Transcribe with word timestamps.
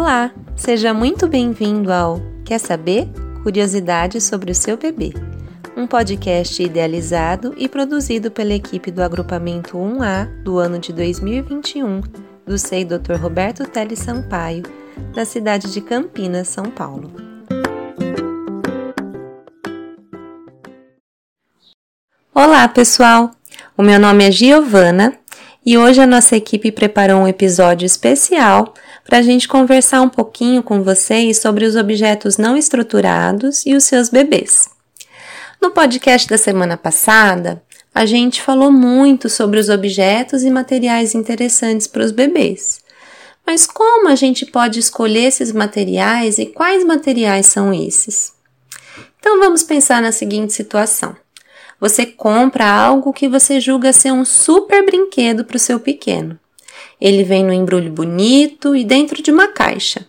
Olá, 0.00 0.30
seja 0.54 0.94
muito 0.94 1.26
bem-vindo 1.26 1.92
ao 1.92 2.20
Quer 2.44 2.60
saber? 2.60 3.08
Curiosidades 3.42 4.22
sobre 4.22 4.52
o 4.52 4.54
seu 4.54 4.76
bebê. 4.76 5.12
Um 5.76 5.88
podcast 5.88 6.62
idealizado 6.62 7.52
e 7.56 7.68
produzido 7.68 8.30
pela 8.30 8.54
equipe 8.54 8.92
do 8.92 9.02
agrupamento 9.02 9.76
1A 9.76 10.44
do 10.44 10.56
ano 10.56 10.78
de 10.78 10.92
2021 10.92 12.00
do 12.46 12.56
SEI 12.56 12.84
Dr. 12.84 13.14
Roberto 13.20 13.64
Teles 13.64 13.98
Sampaio, 13.98 14.62
da 15.16 15.24
cidade 15.24 15.72
de 15.72 15.80
Campinas, 15.80 16.46
São 16.46 16.66
Paulo. 16.66 17.10
Olá, 22.32 22.68
pessoal! 22.68 23.32
O 23.76 23.82
meu 23.82 23.98
nome 23.98 24.28
é 24.28 24.30
Giovana 24.30 25.18
e 25.66 25.76
hoje 25.76 26.00
a 26.00 26.06
nossa 26.06 26.36
equipe 26.36 26.70
preparou 26.70 27.22
um 27.22 27.26
episódio 27.26 27.84
especial 27.84 28.72
para 29.08 29.20
a 29.20 29.22
gente 29.22 29.48
conversar 29.48 30.02
um 30.02 30.08
pouquinho 30.10 30.62
com 30.62 30.82
vocês 30.82 31.38
sobre 31.38 31.64
os 31.64 31.76
objetos 31.76 32.36
não 32.36 32.58
estruturados 32.58 33.64
e 33.64 33.74
os 33.74 33.84
seus 33.84 34.10
bebês. 34.10 34.68
No 35.62 35.70
podcast 35.70 36.28
da 36.28 36.36
semana 36.36 36.76
passada, 36.76 37.62
a 37.94 38.04
gente 38.04 38.42
falou 38.42 38.70
muito 38.70 39.30
sobre 39.30 39.58
os 39.58 39.70
objetos 39.70 40.42
e 40.42 40.50
materiais 40.50 41.14
interessantes 41.14 41.86
para 41.86 42.04
os 42.04 42.12
bebês. 42.12 42.82
Mas 43.46 43.64
como 43.64 44.08
a 44.08 44.14
gente 44.14 44.44
pode 44.44 44.78
escolher 44.78 45.24
esses 45.24 45.52
materiais 45.52 46.36
e 46.36 46.44
quais 46.44 46.84
materiais 46.84 47.46
são 47.46 47.72
esses? 47.72 48.34
Então 49.18 49.38
vamos 49.38 49.62
pensar 49.62 50.02
na 50.02 50.12
seguinte 50.12 50.52
situação. 50.52 51.16
Você 51.80 52.04
compra 52.04 52.70
algo 52.70 53.14
que 53.14 53.26
você 53.26 53.58
julga 53.58 53.90
ser 53.90 54.12
um 54.12 54.26
super 54.26 54.84
brinquedo 54.84 55.46
para 55.46 55.56
o 55.56 55.60
seu 55.60 55.80
pequeno. 55.80 56.38
Ele 57.00 57.22
vem 57.22 57.44
no 57.44 57.52
embrulho 57.52 57.90
bonito 57.90 58.74
e 58.74 58.84
dentro 58.84 59.22
de 59.22 59.30
uma 59.30 59.48
caixa. 59.48 60.06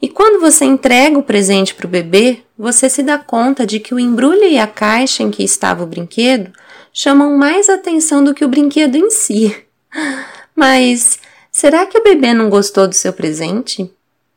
E 0.00 0.08
quando 0.08 0.40
você 0.40 0.64
entrega 0.64 1.18
o 1.18 1.22
presente 1.22 1.74
para 1.74 1.86
o 1.86 1.90
bebê, 1.90 2.42
você 2.58 2.88
se 2.88 3.02
dá 3.02 3.18
conta 3.18 3.66
de 3.66 3.80
que 3.80 3.94
o 3.94 3.98
embrulho 3.98 4.44
e 4.44 4.58
a 4.58 4.66
caixa 4.66 5.22
em 5.22 5.30
que 5.30 5.42
estava 5.42 5.84
o 5.84 5.86
brinquedo 5.86 6.52
chamam 6.92 7.36
mais 7.36 7.68
atenção 7.68 8.22
do 8.22 8.34
que 8.34 8.44
o 8.44 8.48
brinquedo 8.48 8.96
em 8.96 9.10
si. 9.10 9.54
Mas 10.54 11.18
será 11.50 11.86
que 11.86 11.98
o 11.98 12.02
bebê 12.02 12.32
não 12.32 12.48
gostou 12.48 12.86
do 12.86 12.94
seu 12.94 13.12
presente? 13.12 13.90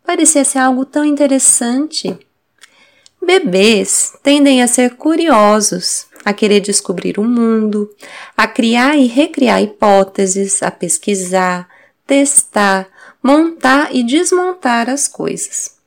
Parecia 0.05 0.43
ser 0.43 0.59
algo 0.59 0.85
tão 0.85 1.05
interessante. 1.05 2.17
Bebês 3.21 4.13
tendem 4.23 4.63
a 4.63 4.67
ser 4.67 4.95
curiosos 4.95 6.07
a 6.23 6.33
querer 6.33 6.59
descobrir 6.59 7.19
o 7.19 7.23
mundo, 7.23 7.89
a 8.35 8.47
criar 8.47 8.97
e 8.97 9.07
recriar 9.07 9.61
hipóteses, 9.61 10.61
a 10.61 10.71
pesquisar, 10.71 11.67
testar, 12.05 12.87
montar 13.21 13.93
e 13.95 14.03
desmontar 14.03 14.89
as 14.89 15.07
coisas. 15.07 15.77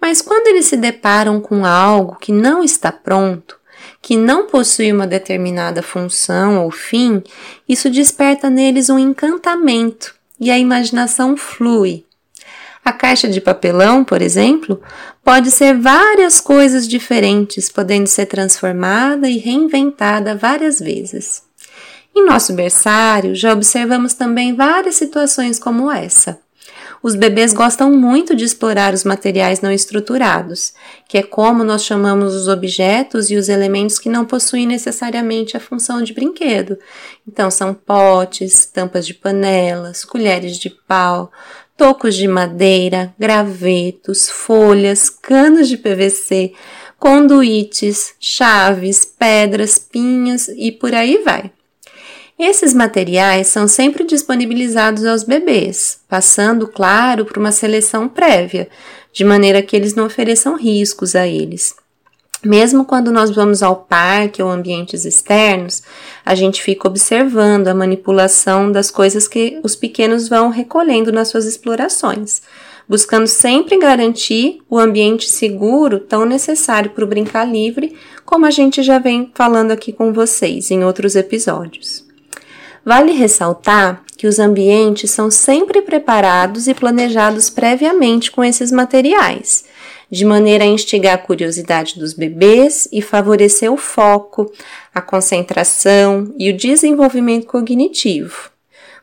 Mas 0.00 0.22
quando 0.22 0.46
eles 0.48 0.66
se 0.66 0.76
deparam 0.76 1.40
com 1.40 1.64
algo 1.64 2.16
que 2.16 2.32
não 2.32 2.62
está 2.62 2.92
pronto, 2.92 3.58
que 4.00 4.16
não 4.16 4.46
possui 4.46 4.92
uma 4.92 5.06
determinada 5.06 5.82
função 5.82 6.64
ou 6.64 6.70
fim, 6.70 7.22
isso 7.68 7.90
desperta 7.90 8.48
neles 8.48 8.88
um 8.88 8.98
encantamento 8.98 10.14
e 10.40 10.50
a 10.50 10.58
imaginação 10.58 11.36
flui. 11.36 12.04
A 12.84 12.92
caixa 12.92 13.28
de 13.28 13.40
papelão, 13.40 14.04
por 14.04 14.22
exemplo, 14.22 14.80
pode 15.24 15.50
ser 15.50 15.76
várias 15.76 16.40
coisas 16.40 16.88
diferentes, 16.88 17.68
podendo 17.68 18.06
ser 18.06 18.26
transformada 18.26 19.28
e 19.28 19.38
reinventada 19.38 20.34
várias 20.34 20.80
vezes. 20.80 21.42
Em 22.16 22.24
nosso 22.24 22.52
berçário, 22.52 23.34
já 23.34 23.52
observamos 23.52 24.14
também 24.14 24.54
várias 24.54 24.96
situações 24.96 25.58
como 25.58 25.90
essa. 25.90 26.38
Os 27.00 27.14
bebês 27.14 27.52
gostam 27.52 27.92
muito 27.92 28.34
de 28.34 28.44
explorar 28.44 28.92
os 28.92 29.04
materiais 29.04 29.60
não 29.60 29.70
estruturados, 29.70 30.72
que 31.06 31.16
é 31.16 31.22
como 31.22 31.62
nós 31.62 31.84
chamamos 31.84 32.34
os 32.34 32.48
objetos 32.48 33.30
e 33.30 33.36
os 33.36 33.48
elementos 33.48 33.98
que 33.98 34.08
não 34.08 34.24
possuem 34.24 34.66
necessariamente 34.66 35.56
a 35.56 35.60
função 35.60 36.02
de 36.02 36.12
brinquedo. 36.12 36.76
Então, 37.26 37.50
são 37.50 37.72
potes, 37.72 38.66
tampas 38.66 39.06
de 39.06 39.14
panelas, 39.14 40.04
colheres 40.04 40.58
de 40.58 40.70
pau, 40.70 41.30
tocos 41.78 42.16
de 42.16 42.26
madeira, 42.26 43.14
gravetos, 43.16 44.28
folhas, 44.28 45.08
canos 45.08 45.68
de 45.68 45.76
PVC, 45.76 46.52
conduítes, 46.98 48.14
chaves, 48.18 49.04
pedras, 49.04 49.78
pinhas 49.78 50.48
e 50.48 50.72
por 50.72 50.92
aí 50.92 51.22
vai. 51.24 51.52
Esses 52.36 52.74
materiais 52.74 53.46
são 53.46 53.68
sempre 53.68 54.04
disponibilizados 54.04 55.04
aos 55.04 55.22
bebês, 55.22 56.00
passando, 56.08 56.66
claro, 56.66 57.24
por 57.24 57.38
uma 57.38 57.52
seleção 57.52 58.08
prévia, 58.08 58.68
de 59.12 59.24
maneira 59.24 59.62
que 59.62 59.76
eles 59.76 59.94
não 59.94 60.06
ofereçam 60.06 60.56
riscos 60.56 61.14
a 61.14 61.28
eles. 61.28 61.76
Mesmo 62.44 62.84
quando 62.84 63.10
nós 63.10 63.30
vamos 63.30 63.62
ao 63.64 63.74
parque 63.74 64.40
ou 64.40 64.48
ambientes 64.48 65.04
externos, 65.04 65.82
a 66.24 66.36
gente 66.36 66.62
fica 66.62 66.86
observando 66.86 67.66
a 67.66 67.74
manipulação 67.74 68.70
das 68.70 68.90
coisas 68.90 69.26
que 69.26 69.58
os 69.64 69.74
pequenos 69.74 70.28
vão 70.28 70.48
recolhendo 70.48 71.10
nas 71.10 71.28
suas 71.28 71.46
explorações, 71.46 72.40
buscando 72.88 73.26
sempre 73.26 73.76
garantir 73.76 74.60
o 74.70 74.78
ambiente 74.78 75.28
seguro 75.28 75.98
tão 75.98 76.24
necessário 76.24 76.90
para 76.90 77.04
o 77.04 77.08
brincar 77.08 77.44
livre, 77.44 77.96
como 78.24 78.46
a 78.46 78.50
gente 78.52 78.84
já 78.84 79.00
vem 79.00 79.32
falando 79.34 79.72
aqui 79.72 79.92
com 79.92 80.12
vocês 80.12 80.70
em 80.70 80.84
outros 80.84 81.16
episódios. 81.16 82.06
Vale 82.84 83.12
ressaltar 83.12 84.04
que 84.16 84.28
os 84.28 84.38
ambientes 84.38 85.10
são 85.10 85.28
sempre 85.28 85.82
preparados 85.82 86.68
e 86.68 86.74
planejados 86.74 87.50
previamente 87.50 88.30
com 88.30 88.44
esses 88.44 88.70
materiais 88.70 89.64
de 90.10 90.24
maneira 90.24 90.64
a 90.64 90.66
instigar 90.66 91.14
a 91.14 91.18
curiosidade 91.18 91.98
dos 91.98 92.14
bebês 92.14 92.88
e 92.90 93.02
favorecer 93.02 93.72
o 93.72 93.76
foco, 93.76 94.50
a 94.94 95.00
concentração 95.00 96.34
e 96.38 96.50
o 96.50 96.56
desenvolvimento 96.56 97.46
cognitivo. 97.46 98.50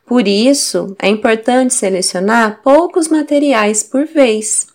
Por 0.05 0.27
isso, 0.27 0.95
é 0.99 1.07
importante 1.07 1.73
selecionar 1.73 2.61
poucos 2.63 3.07
materiais 3.07 3.81
por 3.81 4.05
vez. 4.05 4.67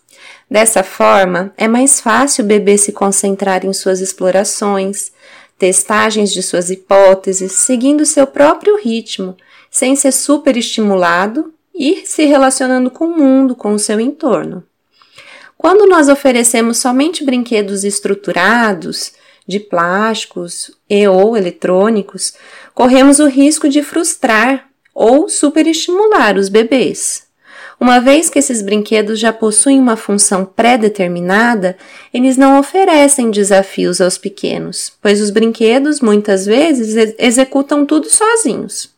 Dessa 0.49 0.83
forma, 0.83 1.53
é 1.57 1.67
mais 1.67 2.01
fácil 2.01 2.43
o 2.43 2.47
bebê 2.47 2.77
se 2.77 2.91
concentrar 2.91 3.65
em 3.65 3.71
suas 3.71 4.01
explorações, 4.01 5.11
testagens 5.57 6.33
de 6.33 6.43
suas 6.43 6.69
hipóteses, 6.69 7.53
seguindo 7.53 8.05
seu 8.05 8.27
próprio 8.27 8.77
ritmo, 8.77 9.37
sem 9.69 9.95
ser 9.95 10.11
superestimulado 10.11 11.53
e 11.73 12.05
se 12.05 12.25
relacionando 12.25 12.91
com 12.91 13.05
o 13.05 13.17
mundo, 13.17 13.55
com 13.55 13.73
o 13.73 13.79
seu 13.79 13.99
entorno. 13.99 14.63
Quando 15.61 15.85
nós 15.85 16.09
oferecemos 16.09 16.79
somente 16.79 17.23
brinquedos 17.23 17.83
estruturados, 17.83 19.11
de 19.47 19.59
plásticos 19.59 20.71
e 20.89 21.07
ou 21.07 21.37
eletrônicos, 21.37 22.33
corremos 22.73 23.19
o 23.19 23.27
risco 23.27 23.69
de 23.69 23.83
frustrar 23.83 24.67
ou 24.91 25.29
superestimular 25.29 26.35
os 26.35 26.49
bebês. 26.49 27.27
Uma 27.79 27.99
vez 27.99 28.27
que 28.27 28.39
esses 28.39 28.63
brinquedos 28.63 29.19
já 29.19 29.31
possuem 29.31 29.79
uma 29.79 29.95
função 29.95 30.45
pré-determinada, 30.45 31.77
eles 32.11 32.37
não 32.37 32.57
oferecem 32.57 33.29
desafios 33.29 34.01
aos 34.01 34.17
pequenos, 34.17 34.91
pois 34.99 35.21
os 35.21 35.29
brinquedos 35.29 36.01
muitas 36.01 36.43
vezes 36.43 36.95
ex 36.95 37.13
executam 37.19 37.85
tudo 37.85 38.09
sozinhos. 38.09 38.89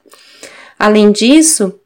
Além 0.80 1.12
disso, 1.12 1.78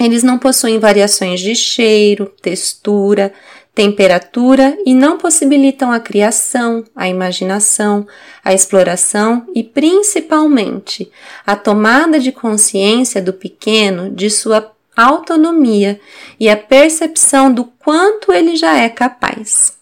eles 0.00 0.22
não 0.22 0.38
possuem 0.38 0.78
variações 0.78 1.40
de 1.40 1.54
cheiro, 1.54 2.32
textura, 2.40 3.34
temperatura 3.74 4.78
e 4.86 4.94
não 4.94 5.18
possibilitam 5.18 5.90
a 5.90 5.98
criação, 5.98 6.84
a 6.94 7.08
imaginação, 7.08 8.06
a 8.44 8.54
exploração 8.54 9.46
e, 9.54 9.64
principalmente, 9.64 11.10
a 11.44 11.56
tomada 11.56 12.20
de 12.20 12.30
consciência 12.30 13.20
do 13.20 13.32
pequeno 13.32 14.10
de 14.10 14.30
sua 14.30 14.72
autonomia 14.96 16.00
e 16.38 16.48
a 16.48 16.56
percepção 16.56 17.52
do 17.52 17.64
quanto 17.64 18.32
ele 18.32 18.54
já 18.54 18.78
é 18.78 18.88
capaz. 18.88 19.76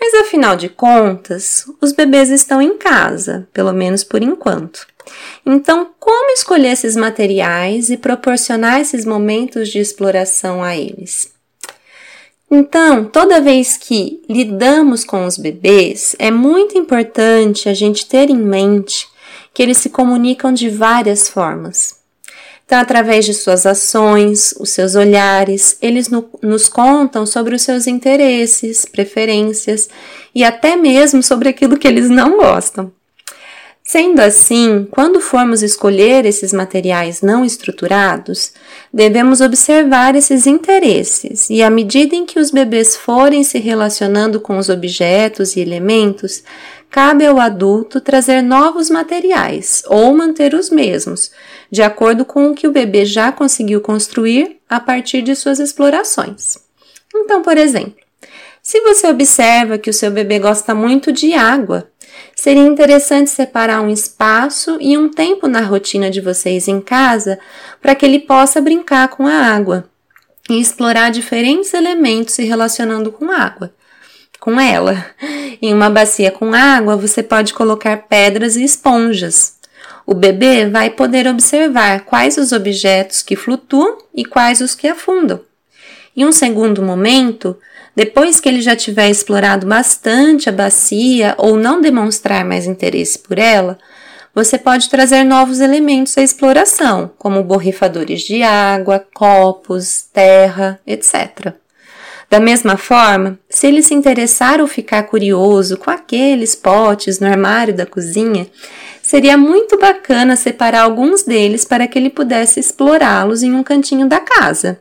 Mas 0.00 0.14
afinal 0.14 0.56
de 0.56 0.68
contas, 0.68 1.64
os 1.80 1.92
bebês 1.92 2.30
estão 2.30 2.62
em 2.62 2.76
casa, 2.76 3.48
pelo 3.52 3.72
menos 3.72 4.04
por 4.04 4.22
enquanto. 4.22 4.86
Então, 5.44 5.90
como 5.98 6.32
escolher 6.32 6.72
esses 6.72 6.94
materiais 6.94 7.90
e 7.90 7.96
proporcionar 7.96 8.80
esses 8.80 9.04
momentos 9.04 9.68
de 9.68 9.78
exploração 9.78 10.62
a 10.62 10.76
eles? 10.76 11.32
Então, 12.54 13.06
toda 13.06 13.40
vez 13.40 13.78
que 13.78 14.22
lidamos 14.28 15.04
com 15.04 15.24
os 15.24 15.38
bebês, 15.38 16.14
é 16.18 16.30
muito 16.30 16.76
importante 16.76 17.66
a 17.66 17.72
gente 17.72 18.06
ter 18.06 18.28
em 18.28 18.36
mente 18.36 19.08
que 19.54 19.62
eles 19.62 19.78
se 19.78 19.88
comunicam 19.88 20.52
de 20.52 20.68
várias 20.68 21.30
formas. 21.30 22.02
Então, 22.66 22.78
através 22.78 23.24
de 23.24 23.32
suas 23.32 23.64
ações, 23.64 24.52
os 24.60 24.68
seus 24.68 24.94
olhares, 24.94 25.78
eles 25.80 26.10
no, 26.10 26.28
nos 26.42 26.68
contam 26.68 27.24
sobre 27.24 27.54
os 27.54 27.62
seus 27.62 27.86
interesses, 27.86 28.84
preferências 28.84 29.88
e 30.34 30.44
até 30.44 30.76
mesmo 30.76 31.22
sobre 31.22 31.48
aquilo 31.48 31.78
que 31.78 31.88
eles 31.88 32.10
não 32.10 32.36
gostam. 32.36 32.92
Sendo 33.84 34.20
assim, 34.20 34.86
quando 34.90 35.20
formos 35.20 35.60
escolher 35.60 36.24
esses 36.24 36.52
materiais 36.52 37.20
não 37.20 37.44
estruturados, 37.44 38.52
devemos 38.92 39.40
observar 39.40 40.14
esses 40.14 40.46
interesses 40.46 41.50
e, 41.50 41.62
à 41.62 41.68
medida 41.68 42.14
em 42.14 42.24
que 42.24 42.38
os 42.38 42.52
bebês 42.52 42.96
forem 42.96 43.42
se 43.42 43.58
relacionando 43.58 44.40
com 44.40 44.56
os 44.56 44.68
objetos 44.68 45.56
e 45.56 45.60
elementos, 45.60 46.44
cabe 46.88 47.26
ao 47.26 47.40
adulto 47.40 48.00
trazer 48.00 48.40
novos 48.40 48.88
materiais 48.88 49.82
ou 49.86 50.14
manter 50.14 50.54
os 50.54 50.70
mesmos, 50.70 51.32
de 51.70 51.82
acordo 51.82 52.24
com 52.24 52.50
o 52.50 52.54
que 52.54 52.68
o 52.68 52.72
bebê 52.72 53.04
já 53.04 53.32
conseguiu 53.32 53.80
construir 53.80 54.58
a 54.68 54.78
partir 54.78 55.22
de 55.22 55.34
suas 55.34 55.58
explorações. 55.58 56.56
Então, 57.14 57.42
por 57.42 57.58
exemplo, 57.58 57.96
se 58.62 58.80
você 58.80 59.08
observa 59.08 59.76
que 59.76 59.90
o 59.90 59.92
seu 59.92 60.10
bebê 60.10 60.38
gosta 60.38 60.72
muito 60.72 61.10
de 61.10 61.34
água, 61.34 61.90
seria 62.34 62.62
interessante 62.62 63.30
separar 63.30 63.80
um 63.80 63.90
espaço 63.90 64.78
e 64.80 64.96
um 64.96 65.08
tempo 65.08 65.46
na 65.46 65.60
rotina 65.60 66.10
de 66.10 66.20
vocês 66.20 66.68
em 66.68 66.80
casa 66.80 67.38
para 67.80 67.94
que 67.94 68.04
ele 68.04 68.20
possa 68.20 68.60
brincar 68.60 69.08
com 69.08 69.26
a 69.26 69.34
água 69.34 69.88
e 70.48 70.60
explorar 70.60 71.10
diferentes 71.10 71.72
elementos 71.72 72.34
se 72.34 72.44
relacionando 72.44 73.12
com 73.12 73.30
água. 73.30 73.72
Com 74.40 74.60
ela. 74.60 75.06
Em 75.60 75.72
uma 75.72 75.88
bacia 75.88 76.30
com 76.30 76.52
água, 76.52 76.96
você 76.96 77.22
pode 77.22 77.54
colocar 77.54 77.96
pedras 78.08 78.56
e 78.56 78.64
esponjas. 78.64 79.58
O 80.04 80.14
bebê 80.14 80.68
vai 80.68 80.90
poder 80.90 81.28
observar 81.28 82.04
quais 82.04 82.36
os 82.36 82.50
objetos 82.50 83.22
que 83.22 83.36
flutuam 83.36 83.98
e 84.12 84.24
quais 84.24 84.60
os 84.60 84.74
que 84.74 84.88
afundam. 84.88 85.40
Em 86.14 86.26
um 86.26 86.32
segundo 86.32 86.82
momento, 86.82 87.56
depois 87.96 88.38
que 88.38 88.48
ele 88.48 88.60
já 88.60 88.76
tiver 88.76 89.08
explorado 89.08 89.66
bastante 89.66 90.48
a 90.48 90.52
bacia 90.52 91.34
ou 91.38 91.56
não 91.56 91.80
demonstrar 91.80 92.44
mais 92.44 92.66
interesse 92.66 93.18
por 93.18 93.38
ela, 93.38 93.78
você 94.34 94.58
pode 94.58 94.88
trazer 94.88 95.24
novos 95.24 95.60
elementos 95.60 96.16
à 96.16 96.22
exploração, 96.22 97.10
como 97.18 97.42
borrifadores 97.42 98.22
de 98.22 98.42
água, 98.42 99.04
copos, 99.14 100.06
terra, 100.12 100.80
etc. 100.86 101.54
Da 102.30 102.40
mesma 102.40 102.78
forma, 102.78 103.38
se 103.50 103.66
ele 103.66 103.82
se 103.82 103.92
interessar 103.92 104.58
ou 104.60 104.66
ficar 104.66 105.02
curioso 105.02 105.76
com 105.76 105.90
aqueles 105.90 106.54
potes 106.54 107.20
no 107.20 107.26
armário 107.26 107.74
da 107.74 107.84
cozinha, 107.84 108.46
seria 109.02 109.36
muito 109.36 109.78
bacana 109.78 110.34
separar 110.34 110.84
alguns 110.84 111.24
deles 111.24 111.66
para 111.66 111.86
que 111.86 111.98
ele 111.98 112.08
pudesse 112.08 112.58
explorá-los 112.58 113.42
em 113.42 113.52
um 113.52 113.62
cantinho 113.62 114.08
da 114.08 114.18
casa. 114.18 114.78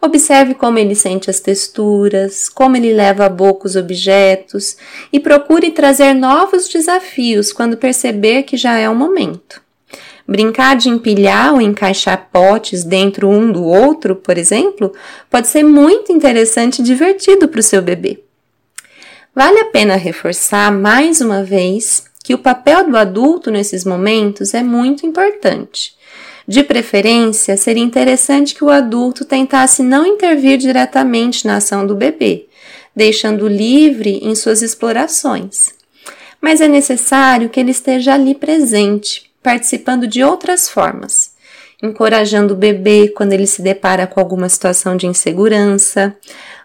Observe 0.00 0.54
como 0.54 0.78
ele 0.78 0.94
sente 0.94 1.28
as 1.28 1.40
texturas, 1.40 2.48
como 2.48 2.76
ele 2.76 2.92
leva 2.92 3.26
a 3.26 3.28
boca 3.28 3.66
os 3.66 3.74
objetos 3.74 4.76
e 5.12 5.18
procure 5.18 5.72
trazer 5.72 6.14
novos 6.14 6.68
desafios 6.68 7.52
quando 7.52 7.76
perceber 7.76 8.44
que 8.44 8.56
já 8.56 8.78
é 8.78 8.88
o 8.88 8.94
momento. 8.94 9.60
Brincar 10.26 10.76
de 10.76 10.88
empilhar 10.88 11.54
ou 11.54 11.60
encaixar 11.60 12.28
potes 12.30 12.84
dentro 12.84 13.28
um 13.28 13.50
do 13.50 13.64
outro, 13.64 14.14
por 14.14 14.38
exemplo, 14.38 14.92
pode 15.28 15.48
ser 15.48 15.64
muito 15.64 16.12
interessante 16.12 16.80
e 16.80 16.84
divertido 16.84 17.48
para 17.48 17.60
o 17.60 17.62
seu 17.62 17.82
bebê. 17.82 18.22
Vale 19.34 19.58
a 19.60 19.64
pena 19.66 19.96
reforçar 19.96 20.70
mais 20.70 21.20
uma 21.20 21.42
vez 21.42 22.04
que 22.22 22.34
o 22.34 22.38
papel 22.38 22.88
do 22.88 22.96
adulto 22.96 23.50
nesses 23.50 23.84
momentos 23.84 24.52
é 24.52 24.62
muito 24.62 25.06
importante. 25.06 25.96
De 26.48 26.62
preferência, 26.62 27.58
seria 27.58 27.82
interessante 27.82 28.54
que 28.54 28.64
o 28.64 28.70
adulto 28.70 29.22
tentasse 29.22 29.82
não 29.82 30.06
intervir 30.06 30.56
diretamente 30.56 31.46
na 31.46 31.56
ação 31.56 31.86
do 31.86 31.94
bebê, 31.94 32.46
deixando 32.96 33.46
livre 33.46 34.18
em 34.22 34.34
suas 34.34 34.62
explorações. 34.62 35.74
Mas 36.40 36.62
é 36.62 36.66
necessário 36.66 37.50
que 37.50 37.60
ele 37.60 37.72
esteja 37.72 38.14
ali 38.14 38.34
presente, 38.34 39.30
participando 39.42 40.06
de 40.06 40.24
outras 40.24 40.70
formas, 40.70 41.32
encorajando 41.82 42.54
o 42.54 42.56
bebê 42.56 43.12
quando 43.14 43.34
ele 43.34 43.46
se 43.46 43.60
depara 43.60 44.06
com 44.06 44.18
alguma 44.18 44.48
situação 44.48 44.96
de 44.96 45.06
insegurança, 45.06 46.16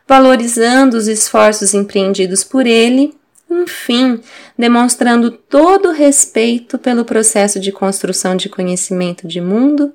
valorizando 0.07 0.95
os 0.95 1.09
esforços 1.09 1.73
empreendidos 1.73 2.41
por 2.41 2.65
ele 2.65 3.13
enfim, 3.61 4.19
demonstrando 4.57 5.31
todo 5.31 5.89
o 5.89 5.93
respeito 5.93 6.77
pelo 6.79 7.05
processo 7.05 7.59
de 7.59 7.71
construção 7.71 8.35
de 8.35 8.49
conhecimento 8.49 9.27
de 9.27 9.39
mundo 9.39 9.93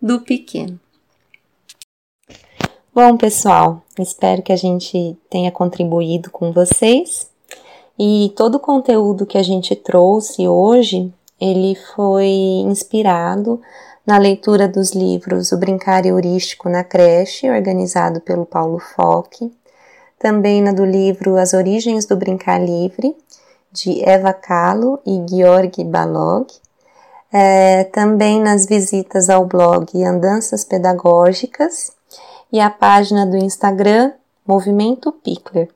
do 0.00 0.20
pequeno. 0.20 0.78
Bom, 2.92 3.16
pessoal, 3.16 3.82
espero 3.98 4.42
que 4.42 4.52
a 4.52 4.56
gente 4.56 5.16
tenha 5.30 5.50
contribuído 5.50 6.30
com 6.30 6.52
vocês. 6.52 7.30
E 7.98 8.32
todo 8.36 8.56
o 8.56 8.60
conteúdo 8.60 9.26
que 9.26 9.38
a 9.38 9.42
gente 9.42 9.76
trouxe 9.76 10.48
hoje, 10.48 11.12
ele 11.40 11.76
foi 11.94 12.26
inspirado 12.66 13.60
na 14.06 14.18
leitura 14.18 14.66
dos 14.66 14.92
livros 14.92 15.52
O 15.52 15.58
Brincar 15.58 16.04
Heurístico 16.04 16.68
na 16.68 16.82
Creche, 16.82 17.48
organizado 17.48 18.20
pelo 18.20 18.44
Paulo 18.44 18.78
Foque, 18.78 19.52
também 20.20 20.60
na 20.60 20.70
do 20.70 20.84
livro 20.84 21.38
As 21.38 21.54
Origens 21.54 22.04
do 22.04 22.14
Brincar 22.14 22.62
Livre, 22.62 23.16
de 23.72 24.06
Eva 24.06 24.34
Kahlo 24.34 25.00
e 25.06 25.24
Georg 25.26 25.82
Balog, 25.84 26.46
é, 27.32 27.84
também 27.84 28.38
nas 28.38 28.66
visitas 28.66 29.30
ao 29.30 29.46
blog 29.46 30.04
Andanças 30.04 30.62
Pedagógicas 30.62 31.92
e 32.52 32.60
a 32.60 32.68
página 32.68 33.24
do 33.24 33.36
Instagram 33.36 34.12
Movimento 34.46 35.10
Pickler. 35.10 35.70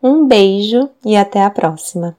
Um 0.00 0.26
beijo 0.26 0.88
e 1.04 1.16
até 1.16 1.42
a 1.42 1.50
próxima! 1.50 2.16